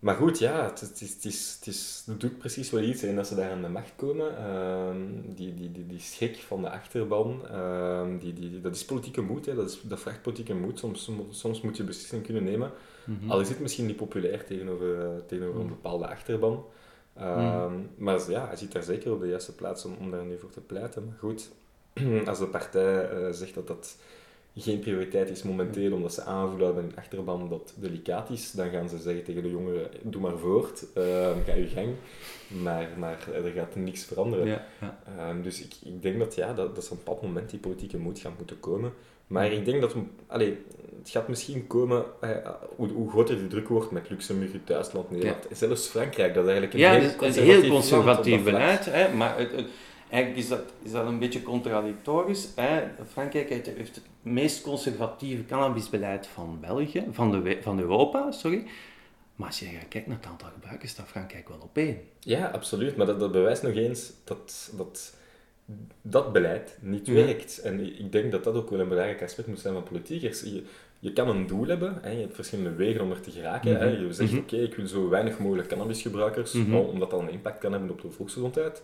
[0.00, 3.02] maar goed, ja, het, het, is, het, is, het, is, het doet precies wel iets
[3.02, 4.32] en dat ze daar aan de macht komen.
[4.38, 9.20] Uh, die, die, die, die schrik van de achterban, uh, die, die, dat is politieke
[9.20, 9.54] moed, hè.
[9.54, 10.78] Dat, is, dat vraagt politieke moed.
[10.78, 12.70] Soms, soms moet je beslissingen kunnen nemen.
[13.04, 13.30] Mm -hmm.
[13.30, 16.64] Al is het misschien niet populair tegenover, tegenover mm een bepaalde achterban.
[17.18, 17.88] Mm.
[17.96, 20.50] Maar ja, hij zit daar zeker op de juiste plaats om, om daar nu voor
[20.50, 21.04] te pleiten.
[21.04, 21.50] Maar goed,
[22.26, 23.96] als de partij eh, zegt dat dat
[24.56, 28.88] geen prioriteit is momenteel, omdat ze aanvoelen dat hun achterban dat delicaat is, dan gaan
[28.88, 31.04] ze zeggen tegen de jongeren, doe maar voort, uh,
[31.46, 31.88] ga je gang.
[32.62, 34.46] Maar, maar er gaat niks veranderen.
[34.46, 34.98] Ja, ja.
[35.18, 37.98] Ehm, dus ik, ik denk dat, ja, dat, dat is een bepaald moment die politieke
[37.98, 38.92] moed gaat moeten komen.
[39.26, 39.94] Maar ik denk dat
[40.26, 40.50] allez,
[40.98, 42.30] het gaat misschien komen, eh,
[42.76, 45.54] hoe, hoe, groter de druk wordt met Luxemburg, Duitsland, Nederland, ja.
[45.54, 48.84] zelfs Frankrijk, dat is eigenlijk een ja, heel conservatief, heel conservatief beleid.
[48.84, 49.66] Hè, maar het, het,
[50.10, 52.48] eigenlijk is dat, is dat een beetje contradictorisch.
[52.56, 52.82] Hè.
[53.08, 58.66] Frankrijk heeft, heeft, het meest conservatieve cannabisbeleid van België, van, de, van Europa, sorry.
[59.34, 61.98] Maar als je kijkt naar het aantal gebruikers, staat Frankrijk wel op één.
[62.20, 62.96] Ja, absoluut.
[62.96, 65.14] Maar dat, dat bewijst nog eens dat, dat
[66.02, 67.58] dat beleid niet werkt.
[67.58, 70.40] En ik denk dat dat ook wel een belangrijk aspect moet zijn van politiekers.
[70.40, 70.62] Je,
[70.98, 73.78] je kan een doel hebben, hè, je hebt verschillende wegen om er te geraken.
[73.78, 73.92] hè.
[73.92, 74.06] Mhm.
[74.06, 74.40] Je zegt, mhm.
[74.40, 78.00] oké, ik wil zo weinig mogelijk cannabisgebruikers, mm omdat dat een impact kan hebben op
[78.00, 78.82] de volksgezondheid.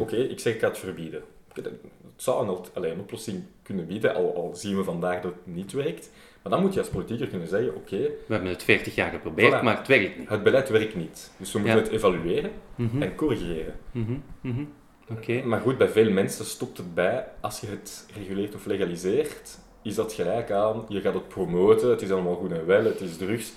[0.00, 1.22] Oké, ik zeg, ik ga het verbieden.
[1.52, 1.72] Het
[2.16, 5.72] zou een, alleen een oplossing kunnen bieden, al, al, zien we vandaag dat het niet
[5.72, 6.10] werkt.
[6.42, 7.96] Maar dan moet je als politieker kunnen zeggen, oké...
[7.98, 10.28] we hebben het 40 jaar geprobeerd, maar het werkt niet.
[10.28, 11.32] Het beleid werkt niet.
[11.36, 13.02] Dus we moeten het evalueren mhm.
[13.02, 13.74] en corrigeren.
[15.44, 19.94] Maar goed, bij veel mensen stopt het bij, als je het reguleert of legaliseert, is
[19.94, 23.16] dat gelijk aan, je gaat het promoten, het is allemaal goed en wel, het is
[23.16, 23.52] drugs.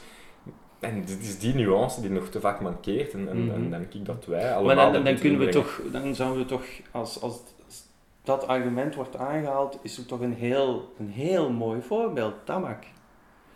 [0.83, 3.13] En het is die nuance die nog te vaak mankeert.
[3.13, 4.75] En, en, mm dan denk ik dat wij allemaal...
[4.75, 7.41] Maar dan, dan kunnen we toch, dan zouden we toch, als, als
[8.23, 12.83] dat argument wordt aangehaald, is het toch een heel, een heel mooi voorbeeld, tabak.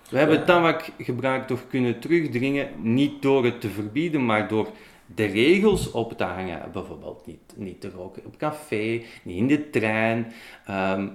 [0.10, 0.44] We hebben ja.
[0.44, 4.68] tabakgebruik toch kunnen terugdringen, niet door het te verbieden, maar door
[5.16, 6.72] de regels op te hangen.
[6.72, 10.34] Bijvoorbeeld niet, niet te roken op café, niet in de trein.
[10.70, 11.14] Um,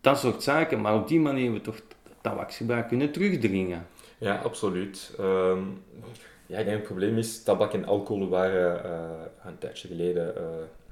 [0.00, 0.80] dat soort zaken.
[0.80, 1.80] Maar op die manier hebben we toch
[2.20, 3.86] tabaksgebruik kunnen terugdringen.
[4.24, 5.16] Ja, absoluut.
[5.20, 5.82] Um,
[6.46, 10.42] ja, ik denk het probleem is, tabak en alcohol waren uh, een tijdje geleden uh,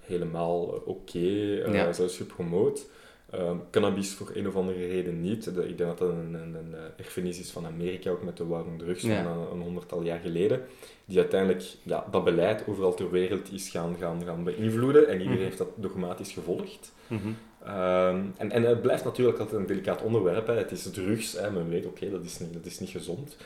[0.00, 1.92] helemaal oké, okay, uh, ja.
[1.92, 2.86] zelfs gepromoot.
[3.34, 5.46] Um, cannabis voor een of andere reden niet.
[5.46, 8.64] Ik denk dat dat een, een, een erfenis is van Amerika, ook met de war
[8.76, 10.62] drugs van een, een, honderdtal jaar geleden,
[11.04, 15.38] die uiteindelijk ja, dat beleid overal ter wereld is gaan, gaan, gaan beïnvloeden en iedereen
[15.38, 16.92] mm heeft dat dogmatisch gevolgd.
[17.06, 17.36] Mm -hmm.
[17.66, 20.46] Um, en, en het blijft natuurlijk altijd een delicaat onderwerp.
[20.46, 20.54] Hè.
[20.54, 21.50] Het is drugs, hè.
[21.50, 23.36] men weet, oké, okay, dat, is niet, dat is niet gezond.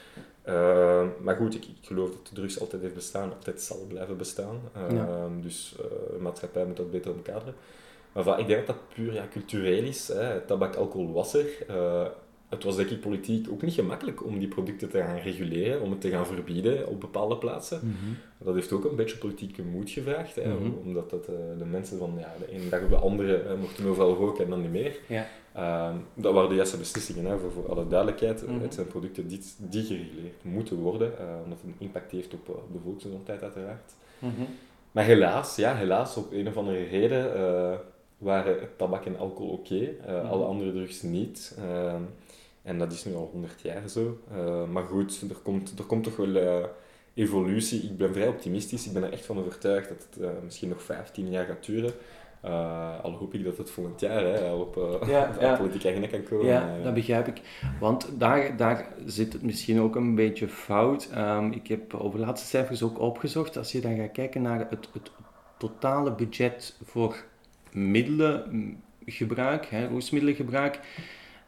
[0.48, 4.61] Uh, maar goed, ik, ik, geloof dat drugs altijd heeft bestaan, altijd zal blijven bestaan.
[4.76, 5.29] Uh, ja.
[5.40, 7.55] Dus uh, de maatschappij moet dat beter omkaderen.
[8.12, 10.09] Maar ik denk dat dat puur ja, cultureel is.
[10.09, 10.40] Hè.
[10.40, 11.46] Tabak, alcohol was er.
[12.49, 15.91] Het was denk ik politiek ook niet gemakkelijk om die producten te gaan reguleren, om
[15.91, 17.81] het te gaan verbieden op bepaalde plaatsen.
[17.83, 18.13] Mhm.
[18.45, 20.71] Dat heeft ook een beetje politieke moed gevraagd, hè, mhm.
[20.85, 23.87] omdat dat, uh, de mensen van ja, de ene dag op de andere uh, mochten
[23.87, 24.99] overal roken en dan niet meer.
[25.07, 25.27] Ja.
[25.57, 28.47] Uh, dat waren de juiste beslissingen, hè, voor, voor alle duidelijkheid.
[28.47, 28.61] Mhm.
[28.61, 31.13] Het zijn producten die, die gereguleerd moeten worden,
[31.45, 33.93] omdat het een impact heeft op, op de volksgezondheid uiteraard.
[34.93, 37.33] Maar helaas, ja, helaas, op een of andere reden
[38.19, 41.59] waren tabak en alcohol oké, okay, alle andere drugs niet.
[42.66, 44.18] En dat is nu al 100 jaar zo.
[44.33, 46.64] Uh, maar goed, er komt, er komt toch wel eh,
[47.14, 47.83] evolutie.
[47.83, 48.87] Ik ben vrij optimistisch.
[48.87, 51.92] Ik ben er echt van overtuigd dat het misschien nog 15 jaar gaat duren.
[53.02, 55.57] al hoop ik dat het volgend jaar hè, op, ja, ja.
[55.57, 56.46] politieke agenda kan komen.
[56.46, 57.40] Ja, dat begrijp ik.
[57.81, 61.09] Want daar, daar zit het misschien ook een beetje fout.
[61.16, 63.57] Um, ik heb over laatste cijfers ook opgezocht.
[63.57, 65.11] Als je dan gaat kijken naar het, het
[65.59, 67.24] totale budget voor
[67.72, 70.81] middelengebruik, hè, roesmiddelengebruik,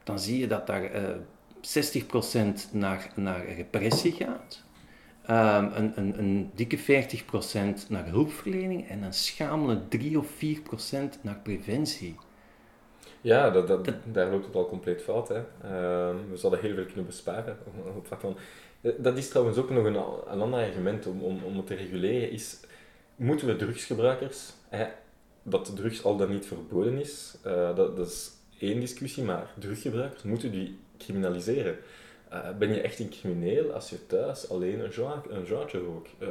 [0.08, 1.16] dan zie je dat daar uh, eh,
[2.68, 4.62] 60% naar, naar repressie gaat.
[5.30, 10.40] Um, een, een, een, dikke 40% naar hulpverlening en een schamele 3 of 4%
[11.20, 12.16] naar preventie.
[13.20, 15.28] Ja, dat, dat, daar loopt het al compleet fout.
[15.28, 15.38] Hè.
[15.38, 17.58] Uh, we zouden heel veel kunnen besparen.
[17.96, 18.36] Op van.
[18.80, 19.94] Eh, dat is trouwens ook nog een,
[20.32, 22.30] een ander argument om, om, om het te reguleren.
[22.30, 22.60] Is,
[23.16, 24.52] moeten we drugsgebruikers
[25.50, 30.22] dat drugs al dan niet verboden is, uh, dat, dat, is één discussie, maar druggebruikers
[30.22, 31.76] moeten die criminaliseren.
[32.32, 36.10] Uh, ben je echt een crimineel als je thuis alleen een, joint, een jointje rookt?
[36.18, 36.28] Uh,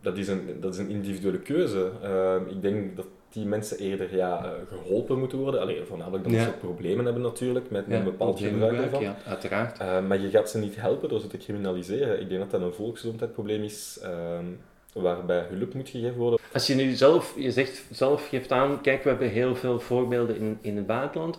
[0.00, 1.90] dat, is een, dat is een individuele keuze.
[2.02, 5.60] Ehm, ik denk dat die mensen eerder ja, eh, geholpen moeten worden.
[5.60, 9.02] Alleen voornamelijk dat ze problemen hebben natuurlijk met een bepaald gebruik ervan.
[9.02, 9.78] Ja, uiteraard.
[9.78, 12.20] maar je gaat ze niet helpen door ze te criminaliseren.
[12.20, 14.46] Ik denk dat dat een volksgezondheidsprobleem is ehm,
[14.92, 16.38] waarbij hulp moet gegeven worden.
[16.52, 20.36] Als je nu zelf, je zegt zelf geeft aan, kijk, we hebben heel veel voorbeelden
[20.36, 21.38] in, in het buitenland.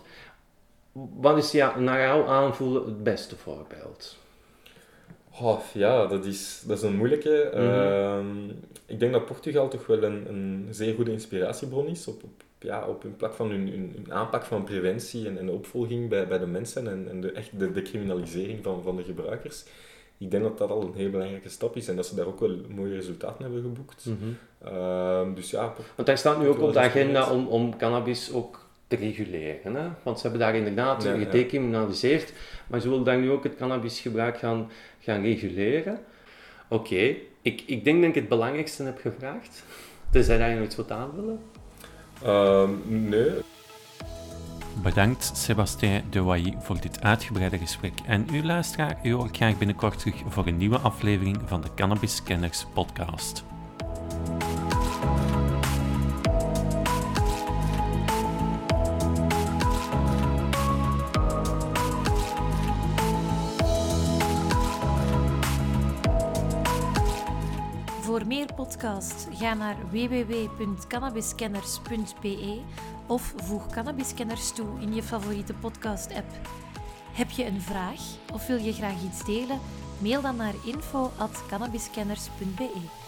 [0.92, 4.16] Wat is ja, naar jouw aanvoelen het beste voorbeeld?
[5.40, 7.50] Oh, ja, dat is, dat is een moeilijke.
[7.52, 7.62] Mhm.
[7.62, 8.48] Ehm,
[8.86, 12.86] ik denk dat Portugal toch wel een, een zeer goede inspiratiebron is op, op, ja,
[12.86, 16.46] op hun plak van hun, hun, aanpak van preventie en, en opvolging bij, bij de
[16.46, 19.64] mensen en, en de, echt de, de criminalisering van, van de gebruikers
[20.18, 22.40] ik denk dat dat al een heel belangrijke stap is en dat ze daar ook
[22.40, 24.04] wel mooie resultaten hebben geboekt.
[24.06, 24.36] Mm
[25.34, 28.96] dus ja, Want daar staat nu ook op de agenda om, om cannabis ook te
[28.96, 29.74] reguleren.
[29.74, 29.88] Hè?
[30.02, 31.18] Want ze hebben daar inderdaad Ja, ja.
[31.18, 32.32] gedecriminaliseerd,
[32.66, 35.98] maar ze willen daar nu ook het cannabisgebruik gaan, gaan reguleren.
[36.68, 39.62] Oké, ik, ik denk dat ik het belangrijkste heb gevraagd.
[40.10, 41.40] Tenzij dat je nog iets wilt aanvullen.
[42.22, 42.70] Ehm,
[43.08, 43.30] nee,
[44.82, 47.92] Bedankt Sebastien Dewailly voor dit uitgebreide gesprek.
[48.06, 52.22] En u luisteraar, u hoort graag binnenkort terug voor een nieuwe aflevering van de Cannabis
[52.22, 53.44] Kenners podcast.
[68.00, 72.60] Voor meer podcasts ga naar www.cannabiskenners.be
[73.06, 76.26] of voeg Cannabiskenners toe in je favoriete podcast-app.
[77.12, 78.00] Heb je een vraag
[78.32, 79.60] of wil je graag iets delen?
[79.98, 83.03] Mail dan naar info.cannabiskenners.be.